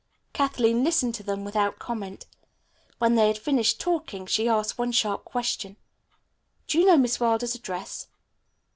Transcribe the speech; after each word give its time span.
Kathleen 0.33 0.83
listened 0.83 1.13
to 1.13 1.21
them 1.21 1.45
without 1.45 1.77
comment. 1.77 2.25
When 2.97 3.13
they 3.13 3.27
had 3.27 3.37
finished 3.37 3.79
talking 3.79 4.25
she 4.25 4.49
asked 4.49 4.75
one 4.79 4.91
sharp 4.91 5.23
question, 5.25 5.77
"Do 6.65 6.79
you 6.79 6.87
know 6.87 6.97
Miss 6.97 7.19
Wilder's 7.19 7.53
address?" 7.53 8.07